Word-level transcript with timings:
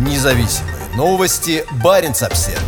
Независимые 0.00 0.76
новости. 0.96 1.62
Барин 1.84 2.12
обсерва 2.12 2.58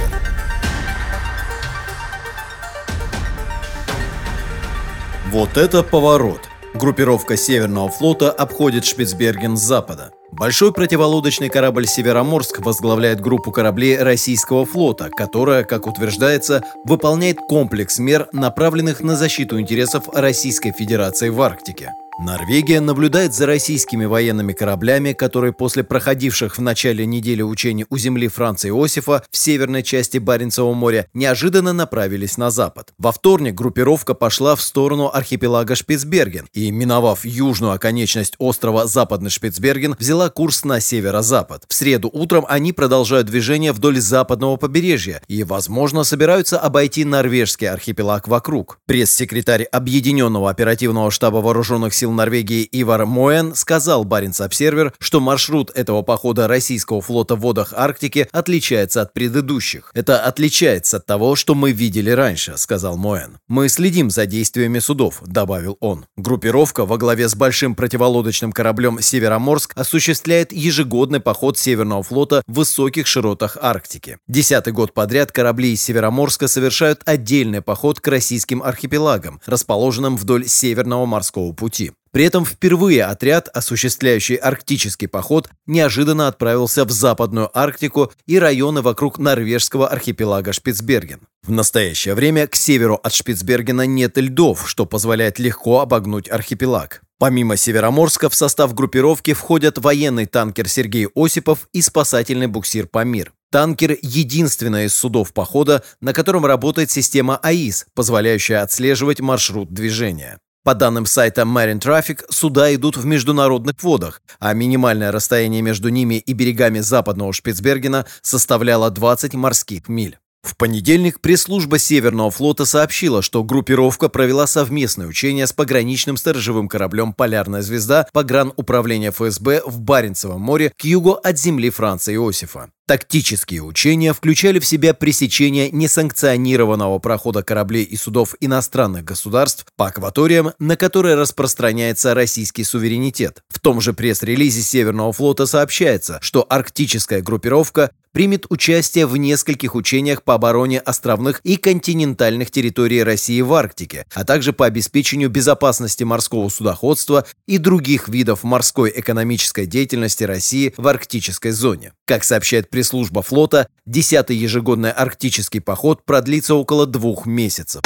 Вот 5.31 5.57
это 5.57 5.83
поворот. 5.83 6.41
Группировка 6.75 7.39
Северного 7.39 7.89
флота 7.89 8.30
обходит 8.30 8.84
Шпицберген 8.84 9.57
с 9.57 9.62
запада. 9.62 10.12
Большой 10.30 10.75
противолодочный 10.75 11.48
корабль 11.48 11.86
«Североморск» 11.86 12.60
возглавляет 12.60 13.22
группу 13.22 13.50
кораблей 13.50 13.96
российского 13.96 14.66
флота, 14.66 15.08
которая, 15.08 15.64
как 15.64 15.86
утверждается, 15.86 16.62
выполняет 16.84 17.38
комплекс 17.38 17.98
мер, 17.98 18.28
направленных 18.32 19.00
на 19.00 19.16
защиту 19.16 19.58
интересов 19.58 20.04
Российской 20.12 20.72
Федерации 20.72 21.30
в 21.30 21.40
Арктике. 21.40 21.94
Норвегия 22.25 22.80
наблюдает 22.80 23.34
за 23.34 23.46
российскими 23.46 24.05
военными 24.05 24.52
кораблями, 24.52 25.12
которые 25.12 25.52
после 25.52 25.82
проходивших 25.82 26.56
в 26.56 26.62
начале 26.62 27.05
недели 27.05 27.42
учений 27.42 27.84
у 27.91 27.98
земли 27.98 28.29
Франца 28.29 28.69
Иосифа 28.69 29.24
в 29.29 29.37
северной 29.37 29.83
части 29.83 30.19
Баренцева 30.19 30.73
моря 30.73 31.09
неожиданно 31.15 31.73
направились 31.73 32.38
на 32.38 32.52
запад. 32.52 32.95
Во 32.96 33.10
вторник 33.10 33.56
группировка 33.56 34.15
пошла 34.15 34.55
в 34.55 34.62
сторону 34.62 35.10
архипелага 35.12 35.74
Шпицберген 35.74 36.46
и, 36.52 36.70
миновав 36.70 37.24
южную 37.24 37.73
оконечность 37.73 38.34
острова 38.38 38.87
Западный 38.87 39.30
Шпицберген, 39.30 39.96
взяла 39.98 40.30
курс 40.30 40.65
на 40.65 40.79
северо-запад. 40.79 41.65
В 41.68 41.74
среду 41.74 42.09
утром 42.12 42.46
они 42.48 42.73
продолжают 42.73 43.27
движение 43.27 43.73
вдоль 43.73 43.98
западного 43.98 44.57
побережья 44.57 45.23
и, 45.27 45.43
возможно, 45.43 46.04
собираются 46.04 46.60
обойти 46.60 47.04
норвежский 47.04 47.68
архипелаг 47.68 48.29
вокруг. 48.29 48.79
Пресс-секретарь 48.87 49.65
Объединенного 49.65 50.51
оперативного 50.51 51.10
штаба 51.10 51.38
вооруженных 51.38 51.93
сил 51.93 52.12
Норвегии 52.16 52.69
Ивар 52.71 53.07
Моэн 53.07 53.55
сказал 53.55 54.05
Баренц-Обсервер, 54.05 54.93
что 54.98 55.21
маршрут 55.21 55.71
этого 55.75 56.02
похода 56.02 56.48
российского 56.48 57.01
флота 57.01 57.37
в 57.37 57.41
водах 57.41 57.73
Арктики 57.75 58.29
отличается 58.33 59.02
от 59.02 59.12
предыдущих. 59.12 59.91
Это 59.95 60.21
отличается 60.21 60.99
от 60.99 61.07
того, 61.07 61.37
что 61.37 61.54
мы 61.54 61.73
видели 61.73 62.10
раньше, 62.10 62.57
сказал 62.57 62.96
Моэн. 62.96 63.38
Мы 63.49 63.69
следим 63.69 64.11
за 64.11 64.27
действиями 64.27 64.79
судов, 64.79 65.23
добавил 65.27 65.77
он. 65.81 66.07
Группировка 66.17 66.87
во 66.87 66.99
главе 66.99 67.29
с 67.29 67.35
большим 67.35 67.75
противолодочным 67.75 68.53
кораблем 68.53 69.01
«Североморск» 69.01 69.73
осуществляет 69.77 70.53
ежегодный 70.53 71.21
поход 71.21 71.59
Северного 71.59 72.03
флота 72.03 72.43
в 72.47 72.55
высоких 72.55 73.07
широтах 73.07 73.57
Арктики. 73.61 74.19
Десятый 74.29 74.73
год 74.73 74.95
подряд 74.95 75.33
корабли 75.33 75.73
из 75.73 75.83
Североморска 75.83 76.49
совершают 76.49 77.03
отдельный 77.05 77.63
поход 77.63 78.01
к 78.01 78.09
российским 78.09 78.63
архипелагам, 78.63 79.41
расположенным 79.47 80.17
вдоль 80.17 80.47
Северного 80.47 81.07
морского 81.07 81.53
пути. 81.53 81.92
При 82.12 82.25
этом 82.25 82.45
впервые 82.45 83.05
отряд, 83.05 83.48
осуществляющий 83.48 84.37
арктический 84.37 85.09
поход, 85.09 85.48
неожиданно 85.67 86.29
отправился 86.29 86.85
в 86.85 86.91
Западную 86.91 87.51
Арктику 87.59 88.12
и 88.27 88.39
районы 88.39 88.83
вокруг 88.83 89.19
норвежского 89.19 89.89
архипелага 89.89 90.53
Шпицберген. 90.53 91.20
В 91.43 91.51
настоящее 91.51 92.15
время 92.15 92.47
к 92.47 92.55
северу 92.55 93.01
от 93.03 93.15
Шпицбергена 93.15 93.87
нет 93.87 94.19
льдов, 94.19 94.69
что 94.69 94.85
позволяет 94.85 95.39
легко 95.39 95.81
обогнуть 95.81 96.31
архипелаг. 96.31 97.03
Помимо 97.19 97.57
Североморска 97.57 98.29
в 98.29 98.35
состав 98.35 98.75
группировки 98.75 99.33
входят 99.33 99.79
военный 99.79 100.27
танкер 100.27 100.69
Сергей 100.69 101.09
Осипов 101.15 101.69
и 101.73 101.81
спасательный 101.81 102.48
буксир 102.48 102.89
«Памир». 102.89 103.33
Танкер– 103.51 103.97
единственное 104.03 104.87
из 104.87 104.95
судов 104.95 105.33
похода, 105.33 105.85
на 106.01 106.13
котором 106.13 106.45
работает 106.45 106.91
система 106.91 107.37
АИС, 107.37 107.87
позволяющая 107.95 108.63
отслеживать 108.63 109.20
маршрут 109.20 109.73
движения. 109.73 110.39
По 110.65 110.75
данным 110.75 111.07
сайта 111.07 111.43
Marine 111.43 111.81
Traffic, 111.81 112.25
суда 112.31 112.73
идут 112.73 112.97
в 112.97 113.05
международных 113.05 113.83
водах, 113.83 114.23
а 114.39 114.53
минимальное 114.55 115.11
расстояние 115.11 115.61
между 115.61 115.89
ними 115.89 116.15
и 116.15 116.33
берегами 116.35 116.79
западного 116.79 117.33
Шпицбергена 117.33 118.07
составляло 118.23 118.89
20 118.91 119.35
морских 119.35 119.89
миль. 119.89 120.19
В 120.43 120.57
понедельник 120.57 121.21
пресс-служба 121.21 121.79
Северного 121.79 122.31
флота 122.31 122.65
сообщила, 122.65 123.23
что 123.23 123.42
группировка 123.42 124.09
провела 124.09 124.47
совместное 124.47 125.07
учение 125.07 125.47
с 125.48 125.53
пограничным 125.53 126.17
сторожевым 126.17 126.69
кораблем 126.69 127.13
«Полярная 127.13 127.63
звезда» 127.63 128.06
погрануправления 128.12 129.10
ФСБ 129.10 129.62
в 129.66 129.81
Баренцевом 129.81 130.41
море 130.41 130.72
к 130.76 130.84
югу 130.84 131.12
от 131.12 131.38
земли 131.38 131.70
Франца 131.70 132.12
Иосифа. 132.15 132.70
Тактические 132.87 133.62
учения 133.62 134.12
включали 134.12 134.59
в 134.59 134.66
себя 134.66 134.93
пресечение 134.93 135.70
несанкционированного 135.70 136.98
прохода 136.98 137.44
кораблей 137.44 137.84
и 137.84 137.97
судов 137.97 138.34
иностранных 138.41 139.04
государств 139.04 139.66
по 139.76 139.87
акваториям, 139.87 140.53
на 140.59 140.76
которые 140.76 141.15
распространяется 141.15 142.12
российский 142.12 142.65
суверенитет. 142.65 143.42
В 143.48 143.60
том 143.60 143.81
же 143.81 143.92
пресс-релизе 143.92 144.62
Северного 144.62 145.12
флота 145.12 145.47
сообщается, 145.47 146.19
что 146.22 146.44
арктическая 146.48 147.22
группировка 147.22 147.92
примет 148.12 148.47
участие 148.50 149.06
в 149.06 149.16
нескольких 149.16 149.75
учениях 149.75 150.22
по 150.22 150.34
обороне 150.34 150.78
островных 150.78 151.41
и 151.44 151.56
континентальных 151.56 152.50
территорий 152.50 153.03
России 153.03 153.41
в 153.41 153.53
Арктике, 153.54 154.06
а 154.15 154.25
также 154.25 154.53
по 154.53 154.66
обеспечению 154.66 155.31
безопасности 155.31 156.04
морского 156.04 156.48
судоходства 156.48 157.26
и 157.47 157.59
других 157.59 158.09
видов 158.09 158.44
морской 158.44 158.92
экономической 158.94 159.66
деятельности 159.66 160.25
России 160.25 160.75
в 160.76 160.87
арктической 160.87 161.53
зоне. 161.53 161.92
Как 162.04 162.25
сообщает 162.25 162.69
пресс-служба 162.72 163.22
флота, 163.22 163.69
10-й 163.88 164.34
ежегодный 164.34 164.91
арктический 164.91 165.60
поход 165.60 166.05
продлится 166.05 166.56
около 166.56 166.87
двух 166.87 167.27
месяцев. 167.27 167.83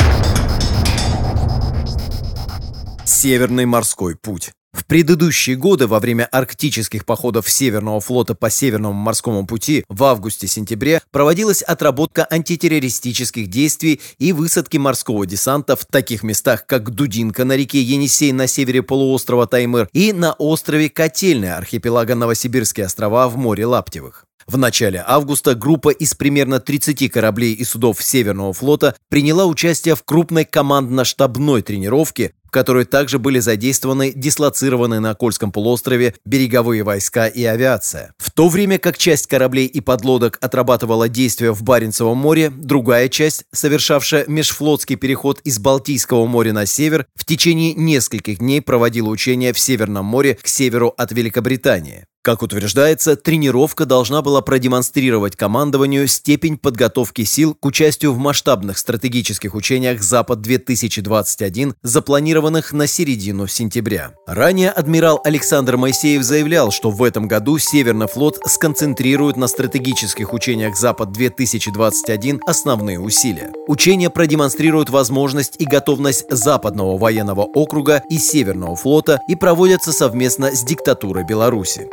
Северный 3.05 3.67
морской 3.67 4.17
путь. 4.17 4.53
В 4.77 4.85
предыдущие 4.85 5.57
годы 5.57 5.87
во 5.87 6.01
время 6.01 6.29
арктических 6.31 7.07
походов 7.07 7.51
Северного 7.51 7.99
флота 7.99 8.35
по 8.35 8.51
Северному 8.51 8.93
морскому 8.93 9.47
пути 9.47 9.85
в 9.89 10.05
августе-сентябре 10.05 11.01
проводилась 11.11 11.63
отработка 11.63 12.27
антитеррористических 12.31 13.47
действий 13.49 14.03
и 14.19 14.35
высадки 14.35 14.77
морского 14.77 15.25
десанта 15.25 15.77
в 15.77 15.87
таких 15.87 16.23
местах, 16.23 16.67
как 16.67 16.91
Дудинка 16.91 17.47
на 17.47 17.57
реке 17.57 17.81
Енисей 17.81 18.33
на 18.33 18.47
севере 18.47 18.83
полуострова 18.83 19.47
Таймыр 19.47 19.89
и 19.95 20.13
на 20.13 20.35
острове 20.35 20.91
Котельная 20.91 21.57
архипелага 21.57 22.15
Новосибирские 22.15 22.85
острова 22.85 23.29
в 23.31 23.39
море 23.39 23.65
Лаптевых. 23.65 24.25
В 24.47 24.57
начале 24.57 25.03
августа 25.05 25.57
группа 25.57 25.89
из 25.89 26.15
примерно 26.15 26.61
30 26.61 27.11
кораблей 27.11 27.53
и 27.53 27.65
судов 27.65 28.01
Северного 28.01 28.53
флота 28.53 28.95
приняла 29.09 29.45
участие 29.47 29.97
в 29.97 30.05
крупной 30.05 30.45
командно-штабной 30.45 31.62
тренировке, 31.62 32.33
которой 32.51 32.85
также 32.85 33.19
были 33.19 33.41
задействованы 33.41 34.12
дислоцированные 34.15 35.01
на 35.01 35.15
Кольском 35.15 35.51
полуострове 35.51 36.15
береговые 36.25 36.85
войска 36.85 37.27
и 37.27 37.45
авиация. 37.45 38.15
В 38.19 38.31
то 38.31 38.49
время 38.49 38.79
как 38.79 38.97
часть 38.97 39.27
кораблей 39.27 39.67
и 39.67 39.81
подлодок 39.81 40.39
отрабатывала 40.41 41.09
действия 41.09 41.51
в 41.51 41.65
Баренцевом 41.65 42.17
море, 42.17 42.49
другая 42.51 43.09
часть, 43.09 43.45
совершавшая 43.53 44.27
межфлотский 44.29 44.97
переход 44.97 45.41
из 45.41 45.59
Балтийского 45.59 46.25
моря 46.27 46.53
на 46.53 46.67
север, 46.67 47.06
в 47.17 47.25
течение 47.25 47.75
нескольких 47.75 48.39
дней 48.39 48.62
проводила 48.62 49.09
учения 49.09 49.53
в 49.53 49.59
Северном 49.59 50.06
море 50.06 50.39
к 50.41 50.47
северу 50.47 50.95
от 50.97 51.11
Великобритании. 51.11 52.06
Как 52.26 52.42
утверждается, 52.42 53.14
тренировка 53.14 53.87
должна 53.87 54.20
была 54.20 54.41
продемонстрировать 54.41 55.37
командованию 55.37 56.09
степень 56.09 56.59
подготовки 56.59 57.22
сил 57.22 57.54
к 57.54 57.64
участию 57.64 58.12
в 58.12 58.19
масштабных 58.19 58.78
стратегических 58.78 59.54
учениях 59.54 60.03
«Запад-2021», 60.03 61.75
запланированных 61.84 62.72
на 62.72 62.88
середину 62.88 63.47
сентября. 63.47 64.10
Ранее 64.26 64.70
адмирал 64.70 65.20
Александр 65.22 65.76
Моисеев 65.76 66.25
заявлял, 66.25 66.72
что 66.72 66.91
в 66.91 67.00
этом 67.04 67.28
году 67.28 67.59
Северный 67.59 68.09
флот 68.09 68.41
сконцентрирует 68.44 69.37
на 69.37 69.47
стратегических 69.47 70.32
учениях 70.32 70.76
«Запад-2021» 70.76 72.41
основные 72.44 72.98
усилия. 72.98 73.53
Учения 73.69 74.10
продемонстрируют 74.10 74.91
возможность 74.91 75.54
и 75.60 75.64
готовность 75.64 76.28
Западного 76.28 76.98
военного 76.98 77.43
округа 77.43 78.03
и 78.10 78.19
Северного 78.19 78.75
флота 78.75 79.20
и 79.28 79.37
проводятся 79.37 79.93
совместно 79.93 80.50
с 80.50 80.64
диктатурой 80.64 81.25
Беларуси. 81.25 81.88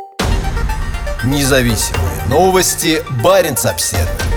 Независимые 1.26 2.22
новости. 2.28 3.02
Барин 3.22 3.56
обседный. 3.64 4.33